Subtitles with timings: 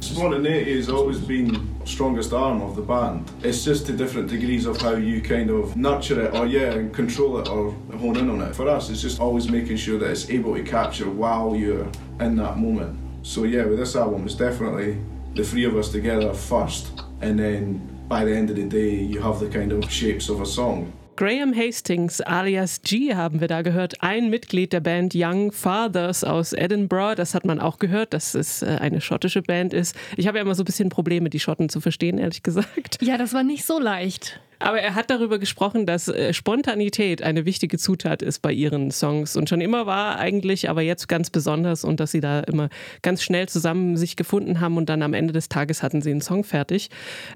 [0.00, 3.30] Spontaneity has always been strongest arm of the band.
[3.42, 6.92] It's just to different degrees of how you kind of nurture it or yeah, and
[6.92, 8.54] control it or hone in on it.
[8.54, 12.36] For us, it's just always making sure that it's able to capture while you're in
[12.36, 12.98] that moment.
[13.22, 14.98] So yeah, with this album, it's definitely
[15.34, 19.20] the three of us together first, and then by the end of the day, you
[19.20, 20.92] have the kind of shapes of a song.
[21.16, 26.52] Graham Hastings alias G haben wir da gehört, ein Mitglied der Band Young Fathers aus
[26.52, 27.14] Edinburgh.
[27.14, 29.94] Das hat man auch gehört, dass es äh, eine schottische Band ist.
[30.16, 32.98] Ich habe ja immer so ein bisschen Probleme, die Schotten zu verstehen, ehrlich gesagt.
[33.00, 34.40] Ja, das war nicht so leicht.
[34.58, 39.36] Aber er hat darüber gesprochen, dass äh, Spontanität eine wichtige Zutat ist bei ihren Songs
[39.36, 42.68] und schon immer war eigentlich, aber jetzt ganz besonders und dass sie da immer
[43.02, 46.20] ganz schnell zusammen sich gefunden haben und dann am Ende des Tages hatten sie einen
[46.20, 46.90] Song fertig,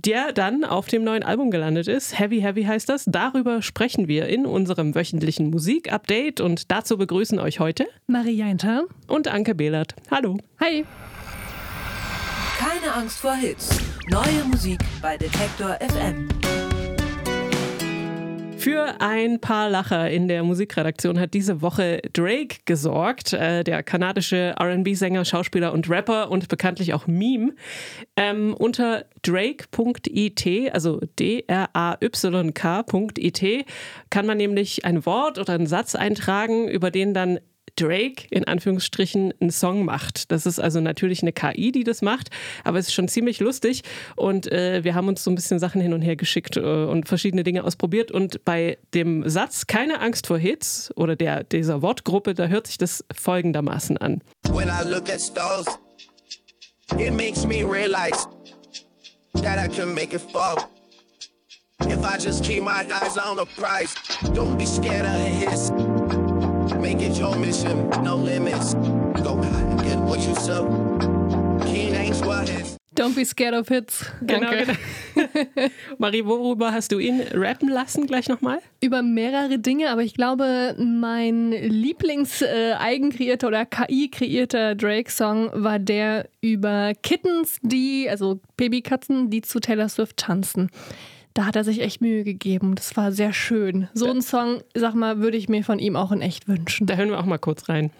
[0.04, 2.18] der dann auf dem neuen Album gelandet ist.
[2.18, 3.04] Heavy Heavy heißt das.
[3.06, 9.28] Darüber sprechen wir in unserem wöchentlichen Musikupdate und dazu begrüßen euch heute Maria Inter und
[9.28, 9.94] Anke Behlert.
[10.10, 10.38] Hallo.
[10.60, 10.84] Hi.
[12.58, 13.70] Keine Angst vor Hits.
[14.08, 16.28] Neue Musik bei Detektor FM.
[18.58, 24.56] Für ein paar Lacher in der Musikredaktion hat diese Woche Drake gesorgt, äh, der kanadische
[24.60, 27.54] RB-Sänger, Schauspieler und Rapper und bekanntlich auch Meme.
[28.16, 31.66] Ähm, unter drake.it, also D-R-A-Y-K.it,
[34.10, 37.38] kann man nämlich ein Wort oder einen Satz eintragen, über den dann
[37.76, 40.30] Drake in Anführungsstrichen einen Song macht.
[40.30, 42.28] Das ist also natürlich eine KI, die das macht,
[42.64, 43.82] aber es ist schon ziemlich lustig
[44.16, 47.08] und äh, wir haben uns so ein bisschen Sachen hin und her geschickt äh, und
[47.08, 52.34] verschiedene Dinge ausprobiert und bei dem Satz keine Angst vor Hits oder der dieser Wortgruppe,
[52.34, 54.22] da hört sich das folgendermaßen an.
[54.50, 55.66] When I look at stars,
[56.98, 58.26] it makes me realize
[59.34, 60.56] that I can make it fall.
[61.82, 63.94] If I just keep my eyes on the prize,
[64.34, 65.70] don't be scared of hits.
[66.80, 68.74] Make it your mission, no limits.
[69.22, 70.64] Go and get what you sow.
[71.64, 72.48] King ain't what
[72.94, 74.04] Don't be scared of hits.
[74.22, 74.74] Genau, genau.
[75.98, 78.58] Marie, worüber hast du ihn rappen lassen gleich nochmal?
[78.80, 86.92] Über mehrere Dinge, aber ich glaube, mein Lieblings-eigenkreierter äh, oder KI-kreierter Drake-Song war der über
[87.02, 90.68] Kittens, die, also Babykatzen, die zu Taylor Swift tanzen
[91.38, 92.74] da hat er sich echt Mühe gegeben.
[92.74, 93.86] Das war sehr schön.
[93.94, 96.88] So einen Song, sag mal, würde ich mir von ihm auch in echt wünschen.
[96.88, 97.92] Da hören wir auch mal kurz rein.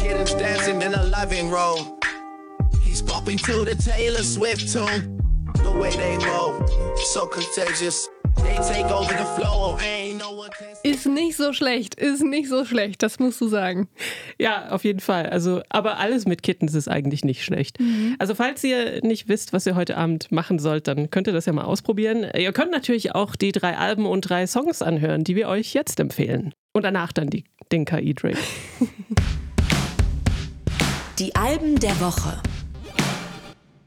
[0.00, 1.92] Kids dancing in a living room.
[2.82, 5.18] He's popping to the Taylor Swift tune.
[5.56, 6.66] The way they roll,
[7.12, 8.08] so contagious.
[10.82, 13.88] Ist nicht so schlecht, ist nicht so schlecht, das musst du sagen.
[14.38, 15.26] Ja, auf jeden Fall.
[15.26, 17.78] Also, aber alles mit Kittens ist eigentlich nicht schlecht.
[17.80, 18.16] Mhm.
[18.18, 21.46] Also, falls ihr nicht wisst, was ihr heute Abend machen sollt, dann könnt ihr das
[21.46, 22.26] ja mal ausprobieren.
[22.36, 26.00] Ihr könnt natürlich auch die drei Alben und drei Songs anhören, die wir euch jetzt
[26.00, 26.54] empfehlen.
[26.72, 28.38] Und danach dann die, den KI-Drake.
[31.18, 32.40] Die Alben der Woche.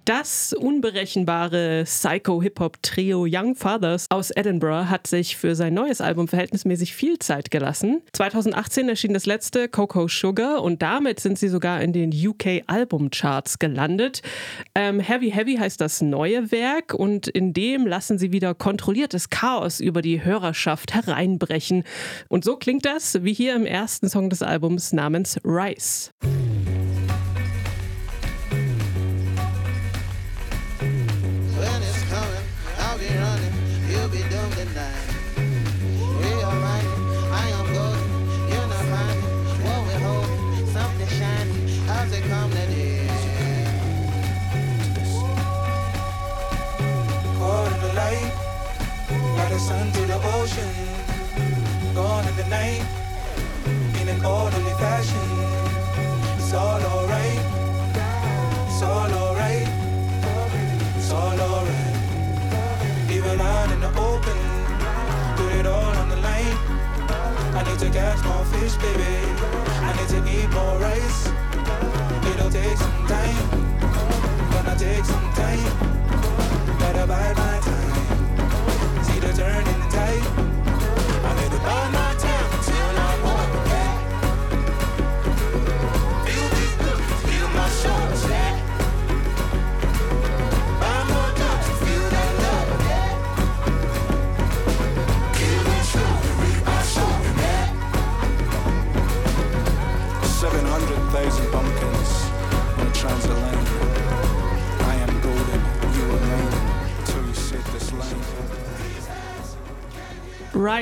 [0.06, 7.20] Das unberechenbare Psycho-Hip-Hop-Trio Young Fathers aus Edinburgh hat sich für sein neues Album verhältnismäßig viel
[7.20, 8.02] Zeit gelassen.
[8.12, 13.60] 2018 erschien das letzte Coco Sugar und damit sind sie sogar in den UK Albumcharts
[13.60, 14.24] gelandet.
[14.76, 19.80] Ähm, Heavy Heavy heißt das neue Werk und in dem lassen sie wieder kontrolliertes Chaos
[19.80, 21.86] über die Hörerschaft hereinbrechen.
[22.28, 26.12] Und so klingt das wie hier im ersten Song des Albums namens Rice.
[52.14, 52.86] Gone in the night,
[54.00, 55.33] in an orderly fashion.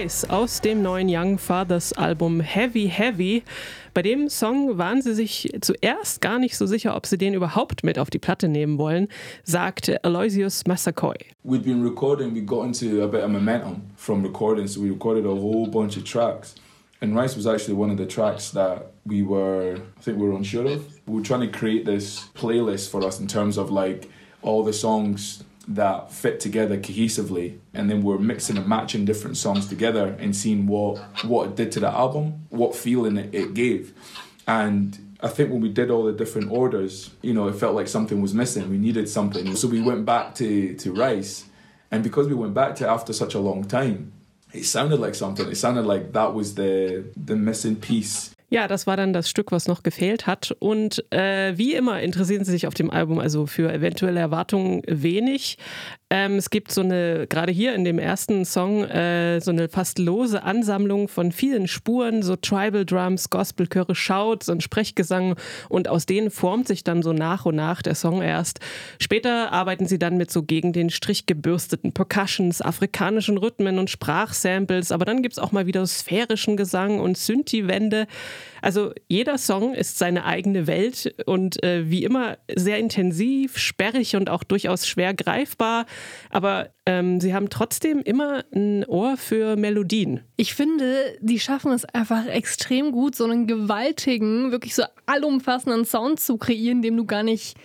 [0.01, 3.44] Rise aus dem neuen Young Fathers Album Heavy Heavy.
[3.94, 7.83] Bei dem Song waren sie sich zuerst gar nicht so sicher, ob sie den überhaupt
[7.83, 9.09] mit auf die Platte nehmen wollen,
[9.44, 11.13] sagt Aloysius Massakoy.
[11.44, 15.25] We'd been recording, we got into a bit of momentum from recording, so we recorded
[15.25, 16.56] a whole bunch of tracks.
[17.01, 20.36] And Rice was actually one of the tracks that we were, I think we were
[20.36, 20.81] unsure of.
[21.06, 24.09] We were trying to create this playlist for us in terms of like
[24.42, 29.67] all the songs that fit together cohesively and then we're mixing and matching different songs
[29.67, 33.93] together and seeing what what it did to the album what feeling it, it gave
[34.47, 37.87] and I think when we did all the different orders, you know, it felt like
[37.87, 38.69] something was missing.
[38.69, 39.55] We needed something.
[39.55, 41.45] So we went back to, to Rice.
[41.91, 44.13] And because we went back to after such a long time,
[44.51, 45.47] it sounded like something.
[45.47, 49.53] It sounded like that was the, the missing piece Ja, das war dann das Stück,
[49.53, 50.53] was noch gefehlt hat.
[50.59, 55.57] Und äh, wie immer interessieren sie sich auf dem Album also für eventuelle Erwartungen wenig.
[56.09, 59.98] Ähm, es gibt so eine, gerade hier in dem ersten Song, äh, so eine fast
[59.98, 65.38] lose Ansammlung von vielen Spuren, so Tribal Drums, Gospelchöre, so ein Sprechgesang
[65.69, 68.59] und aus denen formt sich dann so nach und nach der Song erst.
[69.00, 74.92] Später arbeiten sie dann mit so gegen den Strich gebürsteten Percussions, afrikanischen Rhythmen und Sprachsamples,
[74.92, 78.07] aber dann gibt es auch mal wieder sphärischen Gesang und Synthi-Wände.
[78.61, 84.29] Also jeder Song ist seine eigene Welt und äh, wie immer sehr intensiv, sperrig und
[84.29, 85.85] auch durchaus schwer greifbar.
[86.29, 90.21] Aber ähm, sie haben trotzdem immer ein Ohr für Melodien.
[90.38, 96.19] Ich finde, die schaffen es einfach extrem gut, so einen gewaltigen, wirklich so allumfassenden Sound
[96.19, 97.55] zu kreieren, dem du gar nicht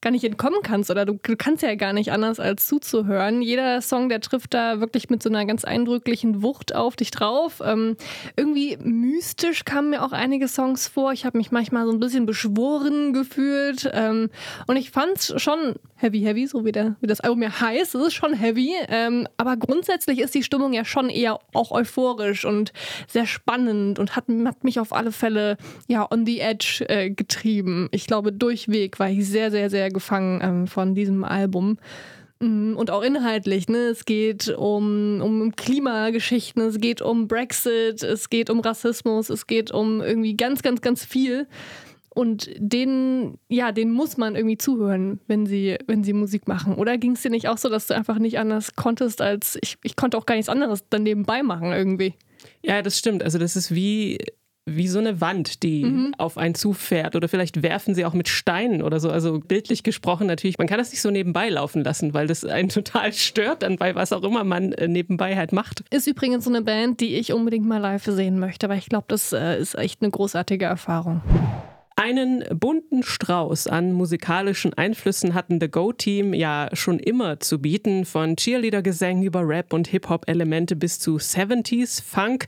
[0.00, 3.42] gar nicht entkommen kannst oder du, du, kannst ja gar nicht anders als zuzuhören.
[3.42, 7.60] Jeder Song, der trifft da wirklich mit so einer ganz eindrücklichen Wucht auf dich drauf.
[7.64, 7.96] Ähm,
[8.36, 11.12] irgendwie mystisch kamen mir auch einige Songs vor.
[11.12, 14.30] Ich habe mich manchmal so ein bisschen beschworen gefühlt ähm,
[14.66, 17.94] und ich fand es schon heavy, heavy, so wie, der, wie das Album ja heißt.
[17.94, 22.44] Es ist schon heavy, ähm, aber grundsätzlich ist die Stimmung ja schon eher auch euphorisch
[22.44, 22.72] und
[23.06, 25.58] sehr spannend und hat, hat mich auf alle Fälle
[25.88, 27.88] ja on the edge äh, getrieben.
[27.92, 31.78] Ich glaube, durchweg war ich sehr, sehr, sehr gefangen ähm, von diesem Album.
[32.40, 33.88] Mm, und auch inhaltlich, ne?
[33.88, 39.70] Es geht um, um Klimageschichten, es geht um Brexit, es geht um Rassismus, es geht
[39.70, 41.46] um irgendwie ganz, ganz, ganz viel.
[42.12, 46.74] Und denen, ja, denen muss man irgendwie zuhören, wenn sie, wenn sie Musik machen.
[46.74, 49.76] Oder ging es dir nicht auch so, dass du einfach nicht anders konntest, als ich,
[49.84, 52.14] ich konnte auch gar nichts anderes dann nebenbei machen irgendwie?
[52.62, 53.22] Ja, das stimmt.
[53.22, 54.18] Also das ist wie
[54.66, 56.14] wie so eine Wand, die mhm.
[56.18, 57.16] auf einen zufährt.
[57.16, 59.10] Oder vielleicht werfen sie auch mit Steinen oder so.
[59.10, 60.58] Also bildlich gesprochen natürlich.
[60.58, 63.94] Man kann das nicht so nebenbei laufen lassen, weil das einen total stört dann bei
[63.94, 65.84] was auch immer man äh, nebenbei halt macht.
[65.90, 69.06] Ist übrigens so eine Band, die ich unbedingt mal live sehen möchte, weil ich glaube,
[69.08, 71.22] das äh, ist echt eine großartige Erfahrung.
[72.02, 78.36] Einen bunten Strauß an musikalischen Einflüssen hatten The Go-Team ja schon immer zu bieten, von
[78.36, 82.46] Cheerleader-Gesängen über Rap und Hip-Hop-Elemente bis zu 70s Funk.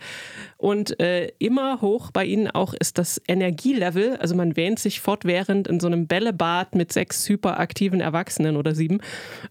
[0.62, 4.16] Und äh, immer hoch bei ihnen auch ist das Energielevel.
[4.18, 9.00] Also man wähnt sich fortwährend in so einem Bällebad mit sechs hyperaktiven Erwachsenen oder sieben.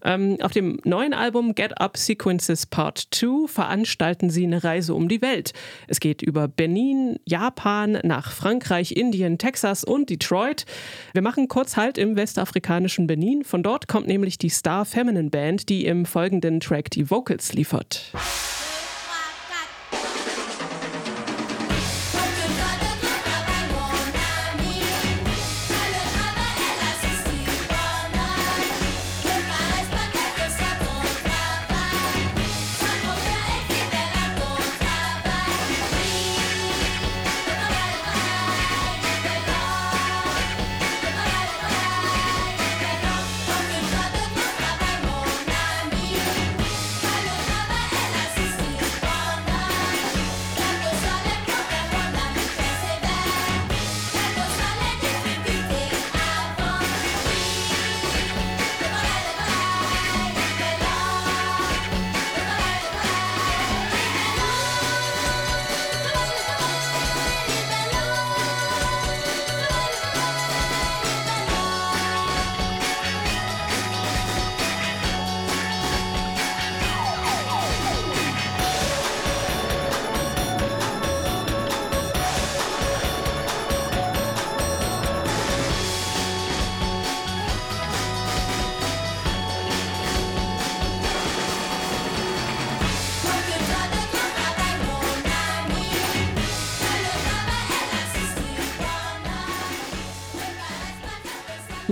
[0.02, 5.10] Ähm, auf dem neuen Album Get Up Sequences Part 2 veranstalten sie eine Reise um
[5.10, 5.52] die Welt.
[5.86, 10.64] Es geht über Benin, Japan, nach Frankreich, Indien, Texas und Detroit.
[11.12, 13.44] Wir machen kurz Halt im westafrikanischen Benin.
[13.44, 18.12] Von dort kommt nämlich die Star Feminine Band, die im folgenden Track die Vocals liefert.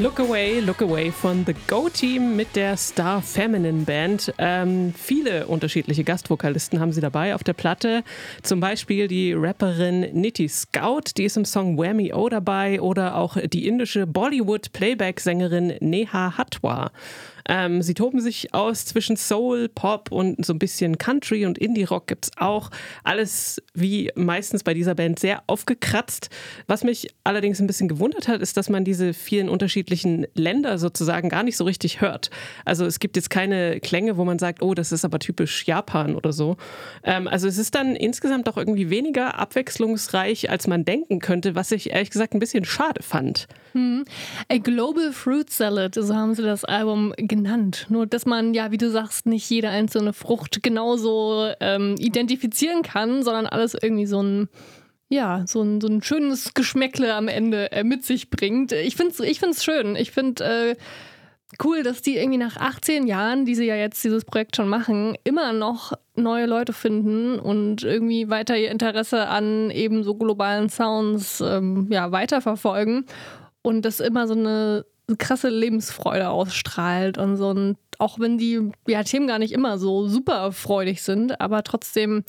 [0.00, 4.32] Look Away, Look Away von The Go Team mit der Star Feminine Band.
[4.38, 8.02] Ähm, viele unterschiedliche Gastvokalisten haben sie dabei auf der Platte.
[8.42, 13.14] Zum Beispiel die Rapperin Nitty Scout, die ist im Song Wear Me O dabei, oder
[13.14, 16.92] auch die indische Bollywood-Playback-Sängerin Neha Hatwa.
[17.48, 22.06] Ähm, sie toben sich aus zwischen Soul, Pop und so ein bisschen Country und Indie-Rock
[22.06, 22.70] gibt es auch.
[23.04, 26.30] Alles wie meistens bei dieser Band sehr aufgekratzt.
[26.66, 31.28] Was mich allerdings ein bisschen gewundert hat, ist, dass man diese vielen unterschiedlichen Länder sozusagen
[31.28, 32.30] gar nicht so richtig hört.
[32.64, 36.14] Also es gibt jetzt keine Klänge, wo man sagt, oh, das ist aber typisch Japan
[36.14, 36.56] oder so.
[37.04, 41.72] Ähm, also es ist dann insgesamt auch irgendwie weniger abwechslungsreich, als man denken könnte, was
[41.72, 43.46] ich ehrlich gesagt ein bisschen schade fand.
[43.72, 44.04] Hm.
[44.48, 47.86] A Global Fruit Salad, so haben sie das Album genannt.
[47.88, 53.22] Nur, dass man ja, wie du sagst, nicht jede einzelne Frucht genauso ähm, identifizieren kann,
[53.22, 54.48] sondern alles irgendwie so ein
[55.12, 58.70] ja, so ein, so ein schönes Geschmäckle am Ende äh, mit sich bringt.
[58.70, 59.96] Ich finde es ich schön.
[59.96, 60.76] Ich finde äh,
[61.64, 65.16] cool, dass die irgendwie nach 18 Jahren, die sie ja jetzt dieses Projekt schon machen,
[65.24, 71.40] immer noch neue Leute finden und irgendwie weiter ihr Interesse an eben so globalen Sounds
[71.40, 73.06] ähm, ja, weiterverfolgen
[73.62, 74.84] und das immer so eine
[75.16, 80.08] krasse Lebensfreude ausstrahlt und so ein, auch wenn die ja, Themen gar nicht immer so
[80.08, 82.24] super freudig sind, aber trotzdem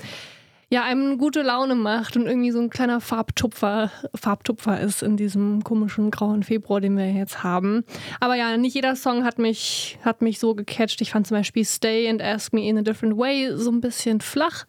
[0.71, 5.65] ja, einem gute Laune macht und irgendwie so ein kleiner Farbtupfer, Farbtupfer ist in diesem
[5.65, 7.83] komischen grauen Februar, den wir jetzt haben.
[8.21, 11.01] Aber ja, nicht jeder Song hat mich, hat mich so gecatcht.
[11.01, 14.21] Ich fand zum Beispiel Stay and Ask Me in a Different Way so ein bisschen
[14.21, 14.65] flach.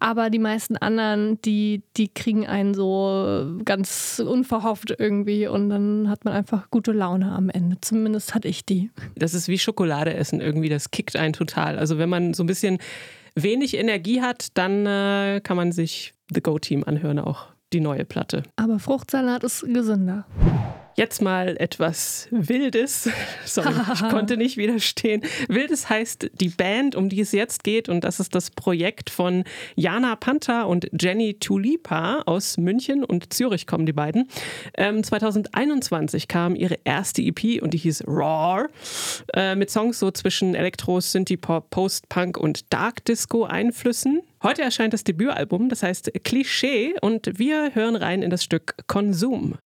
[0.00, 6.24] Aber die meisten anderen, die, die kriegen einen so ganz unverhofft irgendwie und dann hat
[6.24, 7.76] man einfach gute Laune am Ende.
[7.82, 8.90] Zumindest hatte ich die.
[9.14, 11.78] Das ist wie Schokolade essen irgendwie, das kickt einen total.
[11.78, 12.78] Also wenn man so ein bisschen
[13.34, 18.04] wenig Energie hat, dann äh, kann man sich The Go Team anhören, auch die neue
[18.04, 18.42] Platte.
[18.56, 20.24] Aber Fruchtsalat ist gesünder.
[20.96, 23.08] Jetzt mal etwas Wildes.
[23.44, 25.22] Sorry, ich konnte nicht widerstehen.
[25.48, 27.88] Wildes heißt die Band, um die es jetzt geht.
[27.88, 29.44] Und das ist das Projekt von
[29.76, 34.28] Jana Panther und Jenny Tulipa aus München und Zürich kommen die beiden.
[34.76, 38.68] Ähm, 2021 kam ihre erste EP und die hieß Raw.
[39.34, 44.22] Äh, mit Songs so zwischen Elektro, Synthie-Pop, Post-Punk und Dark-Disco-Einflüssen.
[44.42, 46.94] Heute erscheint das Debütalbum, das heißt Klischee.
[47.00, 49.56] Und wir hören rein in das Stück Konsum.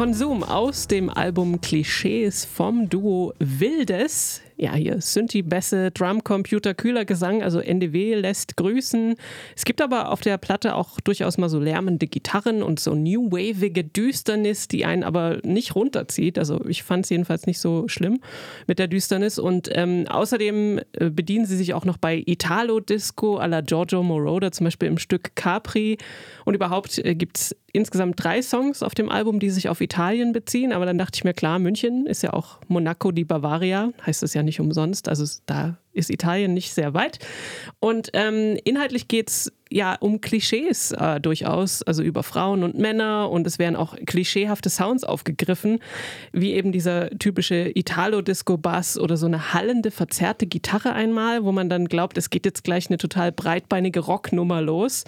[0.00, 4.40] Konsum aus dem Album Klischees vom Duo Wildes.
[4.56, 9.14] Ja, hier Synthi, Bässe, Drum, Computer, kühler Gesang, also NDW lässt grüßen.
[9.56, 13.30] Es gibt aber auf der Platte auch durchaus mal so lärmende Gitarren und so new
[13.30, 16.38] wavige Düsternis, die einen aber nicht runterzieht.
[16.38, 18.20] Also ich fand es jedenfalls nicht so schlimm
[18.66, 19.38] mit der Düsternis.
[19.38, 24.52] Und ähm, außerdem äh, bedienen sie sich auch noch bei Italo-Disco à la Giorgio Moroder,
[24.52, 25.98] zum Beispiel im Stück Capri.
[26.44, 30.32] Und überhaupt äh, gibt es insgesamt drei Songs auf dem Album, die sich auf Italien
[30.32, 30.72] beziehen.
[30.72, 34.34] Aber dann dachte ich mir, klar, München ist ja auch Monaco di Bavaria, heißt es
[34.34, 35.08] ja nicht umsonst.
[35.08, 37.18] Also da ist Italien nicht sehr weit.
[37.80, 43.30] Und ähm, inhaltlich geht es ja um Klischees äh, durchaus, also über Frauen und Männer.
[43.30, 45.80] Und es werden auch klischeehafte Sounds aufgegriffen,
[46.32, 51.86] wie eben dieser typische Italo-Disco-Bass oder so eine hallende, verzerrte Gitarre einmal, wo man dann
[51.86, 55.04] glaubt, es geht jetzt gleich eine total breitbeinige Rocknummer los.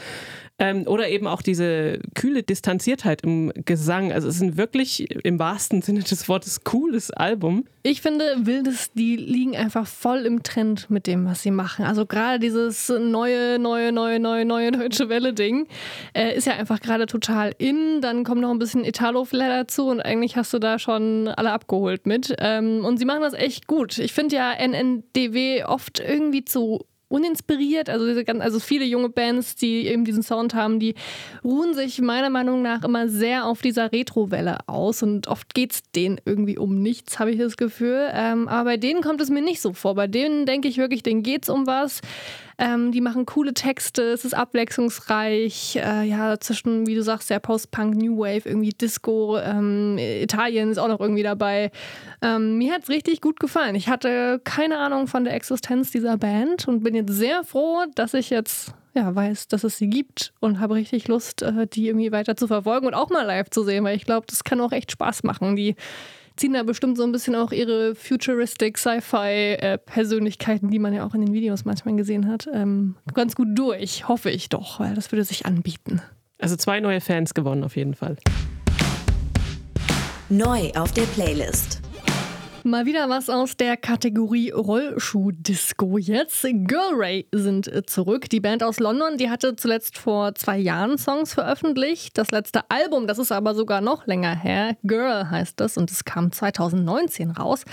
[0.63, 4.13] Ähm, oder eben auch diese kühle Distanziertheit im Gesang.
[4.13, 7.65] Also es ist ein wirklich im wahrsten Sinne des Wortes cooles Album.
[7.83, 11.85] Ich finde, Wildes, die liegen einfach voll im Trend mit dem, was sie machen.
[11.85, 15.67] Also gerade dieses neue, neue, neue, neue, neue deutsche Welle-Ding
[16.15, 18.01] äh, ist ja einfach gerade total in.
[18.01, 22.07] Dann kommt noch ein bisschen Italo-Flair dazu und eigentlich hast du da schon alle abgeholt
[22.07, 22.37] mit.
[22.39, 23.99] Ähm, und sie machen das echt gut.
[23.99, 27.91] Ich finde ja NNDW oft irgendwie zu uninspiriert.
[27.91, 28.07] Also,
[28.41, 30.95] also viele junge Bands, die eben diesen Sound haben, die
[31.45, 35.83] ruhen sich meiner Meinung nach immer sehr auf dieser Retro-Welle aus und oft geht es
[35.95, 38.09] denen irgendwie um nichts, habe ich das Gefühl.
[38.13, 39.95] Ähm, aber bei denen kommt es mir nicht so vor.
[39.95, 42.01] Bei denen denke ich wirklich, denen geht es um was.
[42.59, 45.77] Ähm, die machen coole Texte, es ist abwechslungsreich.
[45.77, 50.79] Äh, ja, zwischen, wie du sagst, der Post-Punk, New Wave, irgendwie Disco, ähm, Italien ist
[50.79, 51.71] auch noch irgendwie dabei.
[52.21, 53.75] Ähm, mir hat es richtig gut gefallen.
[53.75, 58.15] Ich hatte keine Ahnung von der Existenz dieser Band und bin jetzt sehr froh, dass
[58.15, 62.13] ich jetzt ja, weiß, dass es sie gibt und habe richtig Lust, äh, die irgendwie
[62.13, 64.73] weiter zu verfolgen und auch mal live zu sehen, weil ich glaube, das kann auch
[64.73, 65.57] echt Spaß machen.
[65.57, 65.77] Die
[66.43, 71.21] ziehen da bestimmt so ein bisschen auch ihre futuristic Sci-Fi-Persönlichkeiten, die man ja auch in
[71.21, 75.23] den Videos manchmal gesehen hat, ähm, ganz gut durch, hoffe ich doch, weil das würde
[75.23, 76.03] sich anbieten.
[76.41, 78.17] Also zwei neue Fans gewonnen auf jeden Fall.
[80.31, 81.81] Neu auf der Playlist.
[82.65, 86.43] Mal wieder was aus der Kategorie Rollschuh-Disco jetzt.
[86.43, 88.31] Girl Ray sind äh, zurück.
[88.31, 92.17] Die Band aus London, die hatte zuletzt vor zwei Jahren Songs veröffentlicht.
[92.17, 94.77] Das letzte Album, das ist aber sogar noch länger her.
[94.85, 97.65] Girl heißt das und es kam 2019 raus.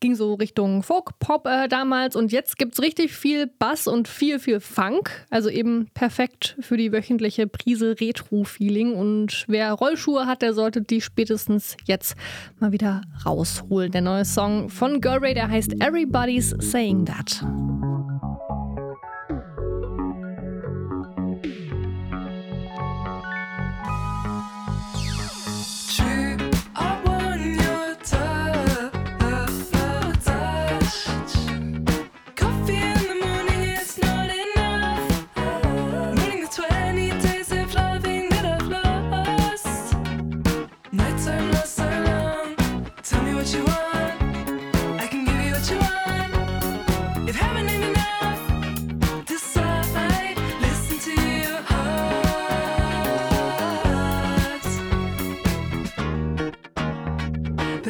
[0.00, 4.38] Ging so Richtung Folk-Pop äh, damals und jetzt gibt es richtig viel Bass und viel,
[4.38, 5.24] viel Funk.
[5.30, 8.92] Also eben perfekt für die wöchentliche Prise Retro-Feeling.
[8.92, 12.14] Und wer Rollschuhe hat, der sollte die spätestens jetzt
[12.60, 13.90] mal wieder rausholen.
[13.90, 17.40] Der neue Song von Girl Ray, der heißt Everybody's Saying That.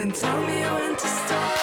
[0.04, 1.53] Then tell me when to start.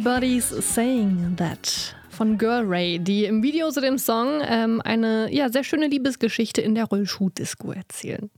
[0.00, 5.50] Everybody's Saying That von Girl Ray, die im Video zu dem Song ähm, eine ja,
[5.50, 8.30] sehr schöne Liebesgeschichte in der Rollschuh-Disco erzählen.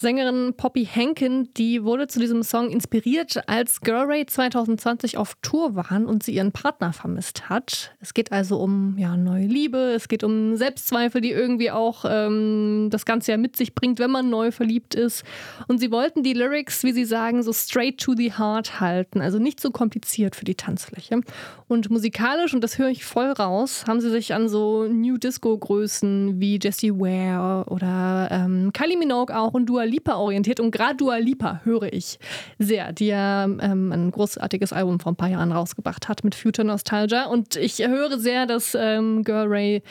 [0.00, 5.74] Sängerin Poppy Henkin, die wurde zu diesem Song inspiriert, als Girl Ray 2020 auf Tour
[5.74, 7.96] waren und sie ihren Partner vermisst hat.
[7.98, 12.90] Es geht also um ja, neue Liebe, es geht um Selbstzweifel, die irgendwie auch ähm,
[12.92, 15.24] das Ganze ja mit sich bringt, wenn man neu verliebt ist.
[15.66, 19.40] Und sie wollten die Lyrics, wie sie sagen, so straight to the heart halten, also
[19.40, 21.22] nicht so kompliziert für die Tanzfläche.
[21.66, 26.40] Und musikalisch, und das höre ich voll raus, haben sie sich an so New Disco-Größen
[26.40, 30.60] wie Jessie Ware oder ähm, Kylie Minogue auch und Dua Lipa orientiert.
[30.60, 32.18] Und gerade Dua Lipa höre ich
[32.58, 36.66] sehr, die ja ähm, ein großartiges Album vor ein paar Jahren rausgebracht hat mit Future
[36.66, 37.26] Nostalgia.
[37.26, 39.82] Und ich höre sehr, dass ähm, Girl Ray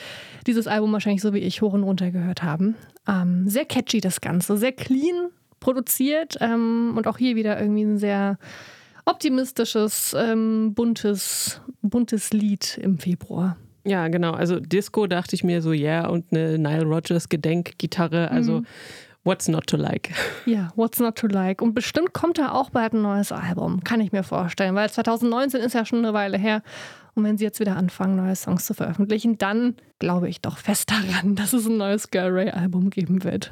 [0.45, 2.75] dieses Album wahrscheinlich so wie ich hoch und runter gehört haben.
[3.07, 5.29] Ähm, sehr catchy das Ganze, sehr clean
[5.60, 8.38] produziert ähm, und auch hier wieder irgendwie ein sehr
[9.05, 13.57] optimistisches, ähm, buntes, buntes Lied im Februar.
[13.86, 14.31] Ja, genau.
[14.33, 18.29] Also Disco dachte ich mir so, ja, yeah, und eine Nile Rodgers Gedenkgitarre.
[18.29, 18.63] Also
[19.27, 20.11] what's not to like?
[20.45, 21.61] Ja, What's Not to Like.
[21.61, 25.59] Und bestimmt kommt da auch bald ein neues Album, kann ich mir vorstellen, weil 2019
[25.61, 26.63] ist ja schon eine Weile her.
[27.17, 30.91] Und wenn sie jetzt wieder anfangen, neue Songs zu veröffentlichen, dann glaube ich doch fest
[30.91, 33.51] daran, dass es ein neues Girl Ray Album geben wird.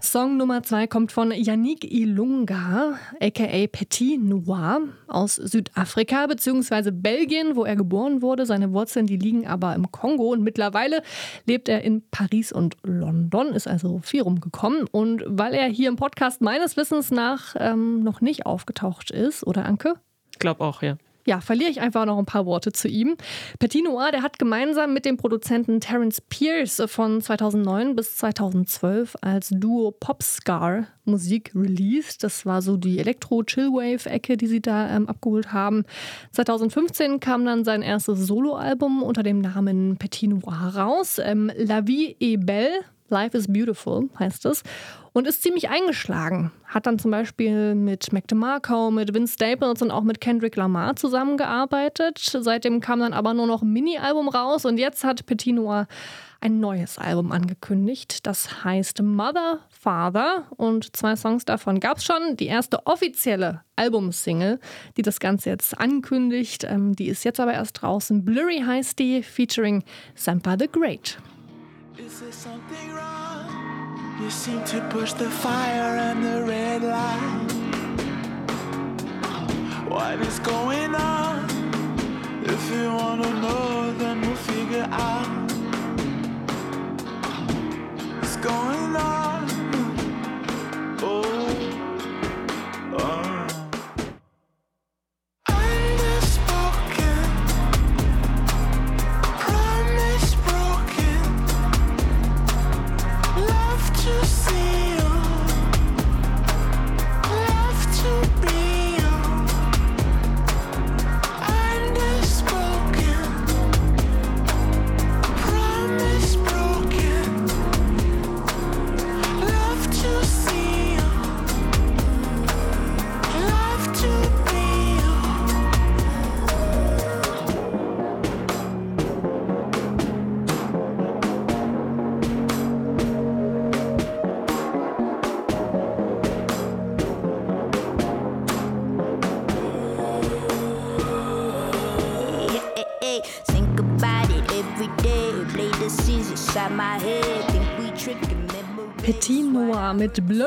[0.00, 6.90] Song Nummer zwei kommt von Yannick Ilunga, aka Petit Noir, aus Südafrika bzw.
[6.90, 8.44] Belgien, wo er geboren wurde.
[8.44, 11.00] Seine Wurzeln, die liegen aber im Kongo und mittlerweile
[11.46, 14.88] lebt er in Paris und London, ist also viel rumgekommen.
[14.90, 19.64] Und weil er hier im Podcast meines Wissens nach ähm, noch nicht aufgetaucht ist, oder
[19.64, 19.94] Anke?
[20.32, 20.96] Ich glaube auch, ja.
[21.26, 23.16] Ja, verliere ich einfach noch ein paar Worte zu ihm.
[23.58, 29.50] Petit Noir, der hat gemeinsam mit dem Produzenten Terence Pierce von 2009 bis 2012 als
[29.50, 32.22] Duo Popscar Musik released.
[32.22, 35.84] Das war so die Elektro-Chillwave-Ecke, die sie da ähm, abgeholt haben.
[36.32, 41.18] 2015 kam dann sein erstes Soloalbum unter dem Namen Petit Noir raus.
[41.22, 44.62] Ähm, La Vie est Belle Life is Beautiful heißt es.
[45.12, 46.52] Und ist ziemlich eingeschlagen.
[46.66, 50.94] Hat dann zum Beispiel mit Mac DeMarco, mit Vince Staples und auch mit Kendrick Lamar
[50.96, 52.18] zusammengearbeitet.
[52.18, 55.86] Seitdem kam dann aber nur noch ein Mini-Album raus und jetzt hat Petit Noir
[56.40, 58.26] ein neues Album angekündigt.
[58.26, 62.36] Das heißt Mother, Father und zwei Songs davon gab es schon.
[62.36, 64.60] Die erste offizielle Albumsingle,
[64.96, 68.24] die das Ganze jetzt ankündigt, ähm, die ist jetzt aber erst draußen.
[68.24, 69.82] Blurry heißt die, featuring
[70.14, 71.18] Sampa the Great.
[71.98, 74.18] Is there something wrong?
[74.20, 77.52] You seem to push the fire and the red light.
[79.88, 81.48] What is going on?
[82.44, 85.35] If you wanna know, then we'll figure out.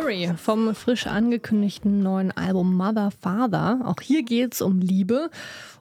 [0.09, 3.81] Blurry vom frisch angekündigten neuen Album Mother Father.
[3.85, 5.29] Auch hier geht es um Liebe,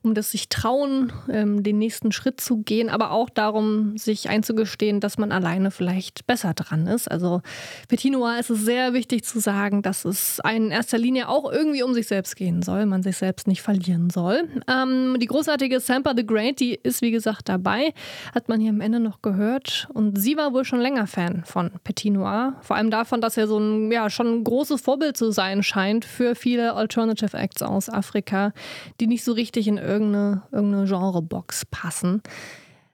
[0.09, 5.01] um das sich trauen, ähm, den nächsten Schritt zu gehen, aber auch darum, sich einzugestehen,
[5.01, 7.11] dass man alleine vielleicht besser dran ist.
[7.11, 7.43] Also
[7.89, 11.83] Petit Noir ist es sehr wichtig zu sagen, dass es in erster Linie auch irgendwie
[11.83, 14.49] um sich selbst gehen soll, man sich selbst nicht verlieren soll.
[14.67, 17.93] Ähm, die großartige Sampa the Great, die ist wie gesagt dabei,
[18.35, 19.89] hat man hier am Ende noch gehört.
[19.93, 22.57] Und sie war wohl schon länger Fan von Petit Noir.
[22.63, 26.07] Vor allem davon, dass er so ein ja, schon ein großes Vorbild zu sein scheint
[26.07, 28.53] für viele Alternative Acts aus Afrika,
[29.01, 32.23] die nicht so richtig in irgendeine, irgendeine Genrebox passen.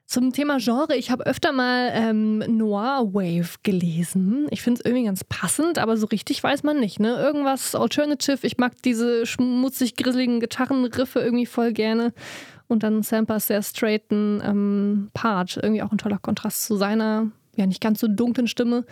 [0.07, 4.47] Zum Thema Genre, ich habe öfter mal ähm, Noir Wave gelesen.
[4.51, 7.01] Ich finde es irgendwie ganz passend, aber so richtig weiß man nicht.
[7.01, 7.17] Ne?
[7.17, 8.38] Irgendwas Alternative.
[8.43, 12.12] Ich mag diese schmutzig grisseligen Gitarrenriffe irgendwie voll gerne.
[12.67, 15.59] Und dann Sampas sehr straighten ähm, Part.
[15.61, 18.85] Irgendwie auch ein toller Kontrast zu seiner, ja, nicht ganz so dunklen Stimme.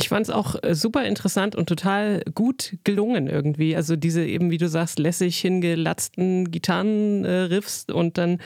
[0.00, 3.74] Ich fand es auch äh, super interessant und total gut gelungen irgendwie.
[3.74, 8.38] Also diese eben, wie du sagst, lässig hingelatzten Gitarrenriffs und dann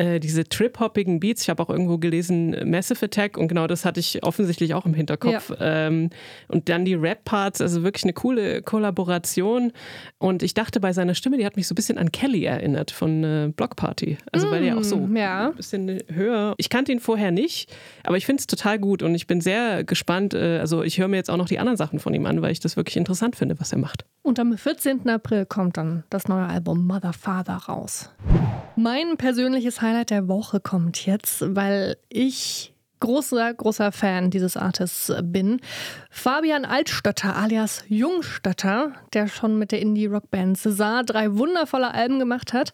[0.00, 1.42] äh, diese trip-hoppigen Beats.
[1.42, 4.94] Ich habe auch irgendwo gelesen Massive Attack und genau das hatte ich offensichtlich auch im
[4.94, 5.52] Hinterkopf.
[5.60, 6.08] Ähm,
[6.48, 9.72] und dann die Rap-Parts, also wirklich eine coole Kollaboration.
[10.16, 12.90] Und ich dachte bei seiner Stimme, die hat mich so ein bisschen an Kelly erinnert
[12.90, 14.16] von äh, Block Party.
[14.32, 15.48] Also weil der auch so ja.
[15.48, 16.54] ein bisschen höher.
[16.56, 17.70] Ich kannte ihn vorher nicht,
[18.02, 20.32] aber ich finde es total gut und ich bin sehr gespannt.
[20.32, 22.52] Äh, also ich höre mir jetzt auch noch die anderen Sachen von ihm an, weil
[22.52, 24.06] ich das wirklich interessant finde, was er macht.
[24.22, 25.08] Und am 14.
[25.08, 28.10] April kommt dann das neue Album Mother Father raus.
[28.76, 35.60] Mein persönliches Highlight der Woche kommt jetzt, weil ich großer, großer Fan dieses Artists bin.
[36.10, 42.72] Fabian Altstötter alias Jungstötter, der schon mit der Indie-Rockband César drei wundervolle Alben gemacht hat.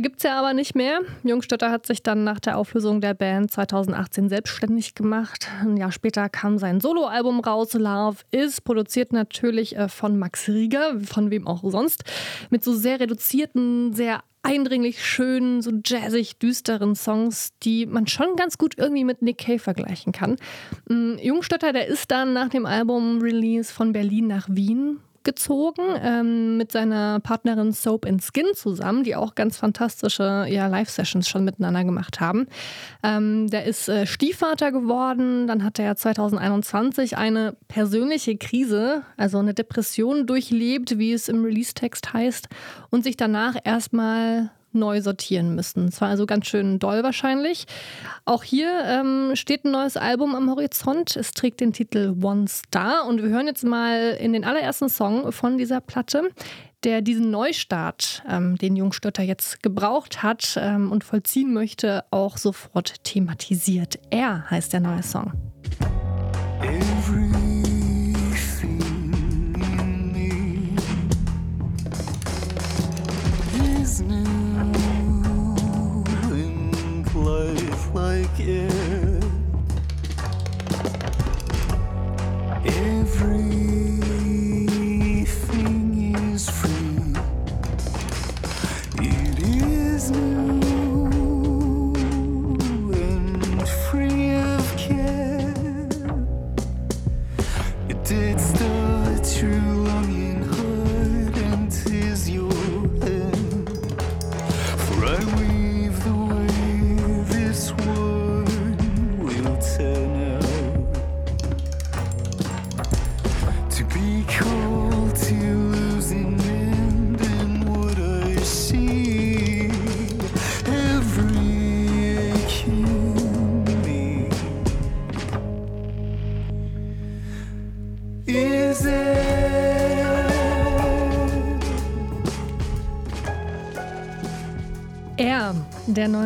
[0.00, 1.00] Gibt es ja aber nicht mehr.
[1.22, 5.48] Jungstötter hat sich dann nach der Auflösung der Band 2018 selbstständig gemacht.
[5.60, 10.98] Ein Jahr später kam sein Soloalbum raus, Love Is, produziert natürlich äh, von Max Rieger,
[11.00, 12.04] von wem auch sonst,
[12.50, 18.58] mit so sehr reduzierten, sehr eindringlich schönen, so jazzig düsteren Songs, die man schon ganz
[18.58, 20.36] gut irgendwie mit Nick Cave vergleichen kann.
[20.88, 26.72] Mm, Jungstötter, der ist dann nach dem Album-Release von Berlin nach Wien gezogen ähm, mit
[26.72, 32.20] seiner Partnerin Soap and Skin zusammen, die auch ganz fantastische ja, Live-Sessions schon miteinander gemacht
[32.20, 32.46] haben.
[33.02, 39.54] Ähm, der ist äh, Stiefvater geworden, dann hat er 2021 eine persönliche Krise, also eine
[39.54, 42.48] Depression durchlebt, wie es im Release-Text heißt,
[42.90, 45.88] und sich danach erstmal neu sortieren müssen.
[45.88, 47.66] Es war also ganz schön doll wahrscheinlich.
[48.24, 51.16] Auch hier ähm, steht ein neues Album am Horizont.
[51.16, 55.32] Es trägt den Titel One Star und wir hören jetzt mal in den allerersten Song
[55.32, 56.30] von dieser Platte.
[56.84, 63.04] der diesen Neustart, ähm, den Jungstötter jetzt gebraucht hat ähm, und vollziehen möchte, auch sofort
[63.04, 64.00] thematisiert.
[64.10, 65.32] Er heißt der neue Song.
[66.62, 66.91] Everything
[98.10, 99.81] it's the truth.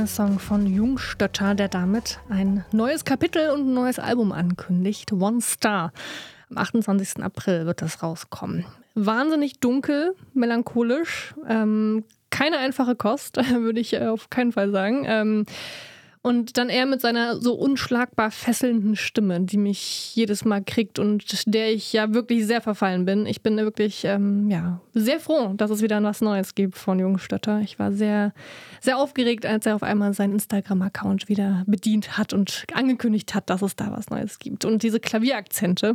[0.07, 5.13] Song von Jungstötter, der damit ein neues Kapitel und ein neues Album ankündigt.
[5.13, 5.93] One Star.
[6.51, 7.23] Am 28.
[7.23, 8.65] April wird das rauskommen.
[8.95, 11.35] Wahnsinnig dunkel, melancholisch.
[11.49, 15.05] Ähm, keine einfache Kost, würde ich äh, auf keinen Fall sagen.
[15.07, 15.47] Ähm,
[16.27, 21.45] und dann er mit seiner so unschlagbar fesselnden Stimme, die mich jedes Mal kriegt und
[21.47, 23.27] der ich ja wirklich sehr verfallen bin.
[23.27, 27.61] Ich bin wirklich ähm, ja, sehr froh, dass es wieder was Neues gibt von Jungstötter.
[27.61, 28.35] Ich war sehr,
[28.81, 33.63] sehr aufgeregt, als er auf einmal seinen Instagram-Account wieder bedient hat und angekündigt hat, dass
[33.63, 34.65] es da was Neues gibt.
[34.65, 35.95] Und diese Klavierakzente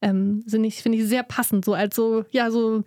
[0.00, 2.82] ähm, finde ich sehr passend, so als so, ja, so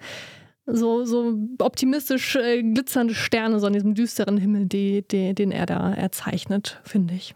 [0.65, 5.65] so, so optimistisch äh, glitzernde Sterne so an diesem düsteren Himmel, die, die, den er
[5.65, 7.35] da erzeichnet, finde ich.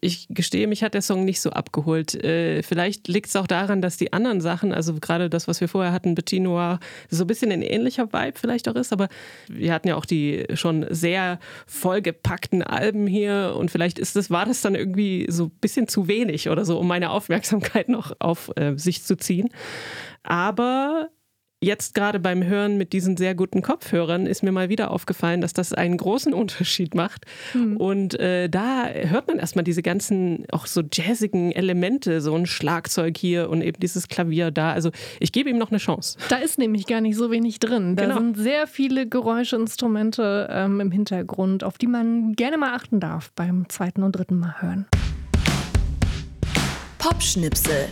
[0.00, 2.14] Ich gestehe, mich hat der Song nicht so abgeholt.
[2.22, 5.68] Äh, vielleicht liegt es auch daran, dass die anderen Sachen, also gerade das, was wir
[5.68, 6.78] vorher hatten, Petit Noir,
[7.10, 9.08] so ein bisschen ein ähnlicher Vibe vielleicht auch ist, aber
[9.48, 14.46] wir hatten ja auch die schon sehr vollgepackten Alben hier und vielleicht ist das, war
[14.46, 18.52] das dann irgendwie so ein bisschen zu wenig oder so, um meine Aufmerksamkeit noch auf
[18.54, 19.48] äh, sich zu ziehen.
[20.22, 21.08] Aber
[21.60, 25.52] jetzt gerade beim Hören mit diesen sehr guten Kopfhörern ist mir mal wieder aufgefallen, dass
[25.52, 27.24] das einen großen Unterschied macht.
[27.78, 33.16] Und äh, da hört man erstmal diese ganzen auch so jazzigen Elemente, so ein Schlagzeug
[33.16, 34.72] hier und eben dieses Klavier da.
[34.72, 34.90] Also
[35.20, 36.18] ich gebe ihm noch eine Chance.
[36.28, 37.96] Da ist nämlich gar nicht so wenig drin.
[37.96, 38.18] Da Genau.
[38.18, 43.68] sind sehr viele Geräuscheinstrumente ähm, im Hintergrund, auf die man gerne mal achten darf beim
[43.68, 44.86] zweiten und dritten Mal hören.
[46.98, 47.86] Popschnipsel.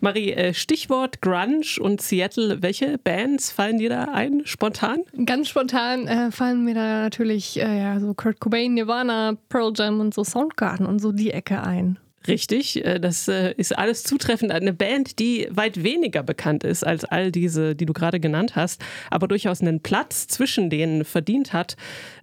[0.00, 2.62] Marie, äh, Stichwort Grunge und Seattle.
[2.62, 5.00] Welche Bands fallen dir da ein, spontan?
[5.24, 10.00] Ganz spontan äh, fallen mir da natürlich äh, ja, so Kurt Cobain, Nirvana, Pearl Jam
[10.00, 11.98] und so Soundgarden und so die Ecke ein.
[12.26, 14.52] Richtig, äh, das äh, ist alles zutreffend.
[14.52, 18.82] Eine Band, die weit weniger bekannt ist als all diese, die du gerade genannt hast,
[19.10, 21.76] aber durchaus einen Platz zwischen denen verdient hat.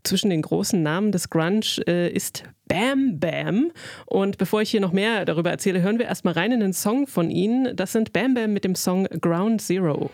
[0.04, 3.72] Zwischen den großen Namen des Grunge äh, ist Bam Bam.
[4.06, 7.08] Und bevor ich hier noch mehr darüber erzähle, hören wir erstmal rein in den Song
[7.08, 7.76] von ihnen.
[7.76, 10.12] Das sind Bam Bam mit dem Song Ground Zero.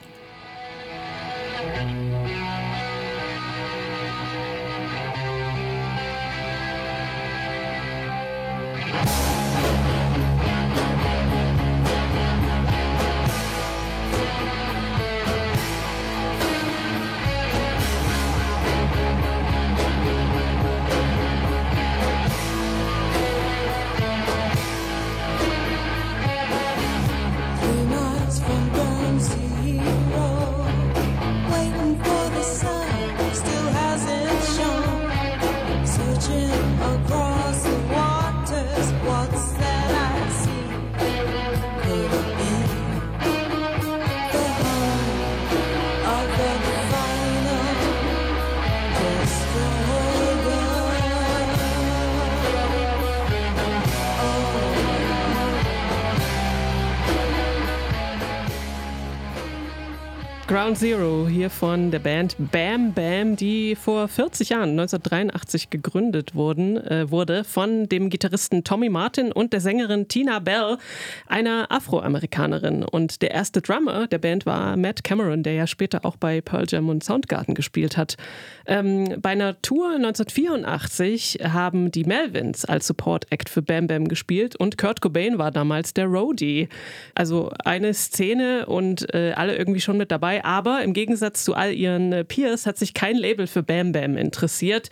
[1.62, 2.11] Three
[60.52, 66.76] Ground Zero hier von der Band Bam Bam, die vor 40 Jahren, 1983 gegründet wurden,
[66.76, 70.78] äh, wurde von dem Gitarristen Tommy Martin und der Sängerin Tina Bell,
[71.26, 72.84] einer Afroamerikanerin.
[72.84, 76.66] Und der erste Drummer der Band war Matt Cameron, der ja später auch bei Pearl
[76.68, 78.18] Jam und Soundgarden gespielt hat.
[78.66, 84.58] Ähm, bei einer Tour 1984 haben die Melvins als Support Act für Bam Bam gespielt
[84.58, 86.68] und Kurt Cobain war damals der Roadie.
[87.16, 90.42] Also eine Szene und äh, alle irgendwie schon mit dabei.
[90.52, 94.18] Aber im Gegensatz zu all ihren äh, Peers hat sich kein Label für Bam Bam
[94.18, 94.90] interessiert.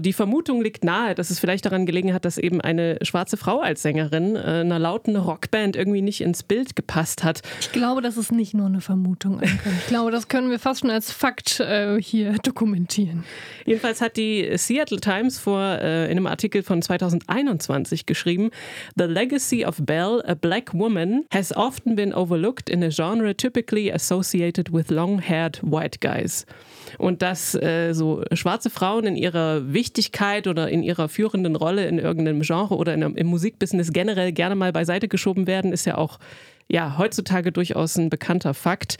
[0.00, 3.58] Die Vermutung liegt nahe, dass es vielleicht daran gelegen hat, dass eben eine schwarze Frau
[3.58, 7.42] als Sängerin äh, einer lauten Rockband irgendwie nicht ins Bild gepasst hat.
[7.60, 9.42] Ich glaube, das ist nicht nur eine Vermutung.
[9.42, 13.24] Ich glaube, das können wir fast schon als Fakt äh, hier dokumentieren.
[13.66, 18.50] Jedenfalls hat die Seattle Times vor äh, in einem Artikel von 2021 geschrieben:
[18.94, 23.92] The legacy of Belle, a black woman, has often been overlooked in a genre typically
[23.92, 26.46] associated with long-haired white guys.
[26.98, 31.98] Und dass äh, so schwarze Frauen in ihrer Wichtigkeit oder in ihrer führenden Rolle in
[31.98, 36.18] irgendeinem Genre oder in, im Musikbusiness generell gerne mal beiseite geschoben werden, ist ja auch
[36.70, 38.98] ja, heutzutage durchaus ein bekannter Fakt.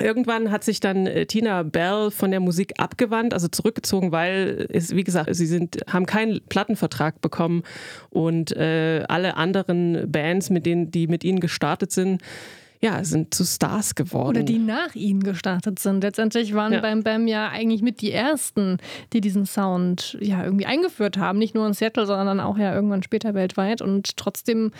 [0.00, 4.94] Irgendwann hat sich dann äh, Tina Bell von der Musik abgewandt, also zurückgezogen, weil es,
[4.96, 7.62] wie gesagt, sie sind, haben keinen Plattenvertrag bekommen
[8.08, 12.22] und äh, alle anderen Bands, mit denen, die mit ihnen gestartet sind,
[12.82, 14.38] ja, sind zu Stars geworden.
[14.38, 16.02] Oder die nach ihnen gestartet sind.
[16.02, 16.80] Letztendlich waren Ja.
[16.80, 18.78] Bam Bam ja eigentlich mit die ersten,
[19.12, 21.38] die diesen Sound ja irgendwie eingeführt haben.
[21.38, 23.82] Nicht nur in Seattle, sondern auch ja irgendwann später weltweit.
[23.82, 24.72] Und trotzdem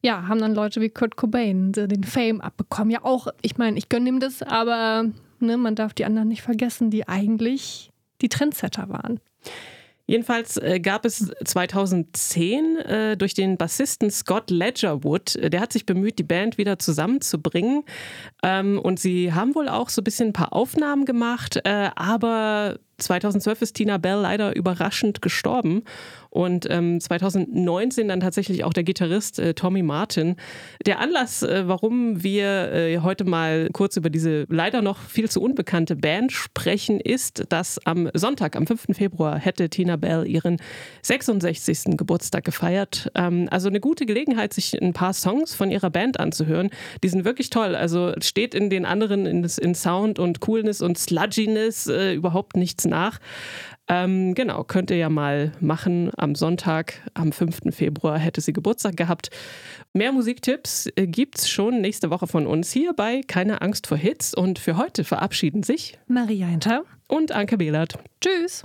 [0.00, 2.90] ja, haben dann Leute wie Kurt Cobain den Fame abbekommen.
[2.90, 5.06] Ja, auch, ich meine, ich gönne ihm das, aber
[5.40, 9.20] ne, man darf die anderen nicht vergessen, die eigentlich die Trendsetter waren.
[10.06, 15.86] Jedenfalls äh, gab es 2010 äh, durch den Bassisten Scott Ledgerwood, äh, der hat sich
[15.86, 17.84] bemüht, die Band wieder zusammenzubringen.
[18.42, 22.78] Ähm, und sie haben wohl auch so ein bisschen ein paar Aufnahmen gemacht, äh, aber
[22.98, 25.84] 2012 ist Tina Bell leider überraschend gestorben.
[26.34, 30.34] Und ähm, 2019 dann tatsächlich auch der Gitarrist äh, Tommy Martin.
[30.84, 35.40] Der Anlass, äh, warum wir äh, heute mal kurz über diese leider noch viel zu
[35.40, 38.86] unbekannte Band sprechen, ist, dass am Sonntag, am 5.
[38.94, 40.56] Februar, hätte Tina Bell ihren
[41.02, 41.96] 66.
[41.96, 43.12] Geburtstag gefeiert.
[43.14, 46.70] Ähm, also eine gute Gelegenheit, sich ein paar Songs von ihrer Band anzuhören.
[47.04, 47.76] Die sind wirklich toll.
[47.76, 52.86] Also steht in den anderen in, in Sound und Coolness und Sludginess äh, überhaupt nichts
[52.86, 53.20] nach.
[53.86, 56.10] Ähm, genau, könnt ihr ja mal machen.
[56.16, 57.74] Am Sonntag, am 5.
[57.74, 59.30] Februar, hätte sie Geburtstag gehabt.
[59.92, 64.34] Mehr Musiktipps äh, gibt's schon nächste Woche von uns hier bei Keine Angst vor Hits.
[64.34, 66.84] Und für heute verabschieden sich Maria Hinter.
[67.08, 67.98] und Anke Behlert.
[68.20, 68.64] Tschüss.